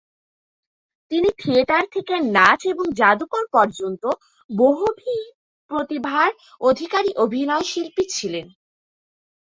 তিনি 1.11 1.29
থিয়েটার 1.39 1.83
থেকে 1.91 2.15
নাচ 2.35 2.61
এবং 2.65 2.85
যাদুকর 2.93 3.45
পর্যন্ত 3.53 4.03
বহুবিধ 4.49 5.25
প্রতিভার 5.71 6.29
অধিকারী 6.61 7.11
অভিনয়শিল্পী 7.17 8.03
ছিলেন। 8.15 8.47